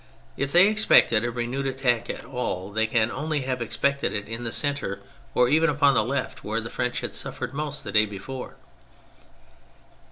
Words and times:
If 0.35 0.51
they 0.51 0.67
expected 0.67 1.23
a 1.23 1.29
renewed 1.29 1.67
attack 1.67 2.09
at 2.09 2.25
all, 2.25 2.71
they 2.71 2.87
can 2.87 3.11
only 3.11 3.41
have 3.41 3.61
expected 3.61 4.13
it 4.13 4.27
in 4.27 4.43
the 4.43 4.51
centre, 4.51 4.99
or 5.35 5.47
even 5.47 5.69
upon 5.69 5.93
the 5.93 6.03
left 6.03 6.43
where 6.43 6.59
the 6.59 6.71
French 6.71 7.01
had 7.01 7.13
suffered 7.13 7.53
most 7.53 7.83
the 7.83 7.91
day 7.91 8.07
before. 8.07 8.55